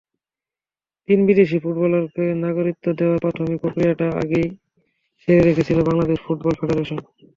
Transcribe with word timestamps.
তিন 1.09 1.19
বিদেশি 1.27 1.57
ফুটবলারকে 1.63 2.23
নাগরিকত্ব 2.43 2.85
দেওয়ার 2.99 3.21
প্রাথমিক 3.23 3.57
প্রক্রিয়াটা 3.63 4.07
আগেই 4.21 4.47
সেরে 5.21 5.41
রেখেছিল 5.41 5.77
বাংলাদেশ 5.89 6.17
ফুটবল 6.25 6.53
ফেডারেশন। 6.59 6.97